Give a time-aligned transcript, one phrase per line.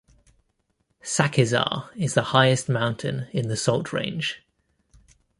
[1.03, 4.41] Sakesar is the highest mountain in the Salt Range.